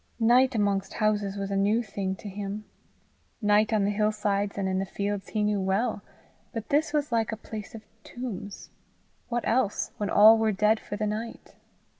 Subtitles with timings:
[0.19, 2.65] Night amongst houses was a new thing to him.
[3.39, 6.01] Night on the hillsides and in the fields he knew well;
[6.53, 8.71] but this was like a place of tombs
[9.29, 11.53] what else, when all were dead for the night?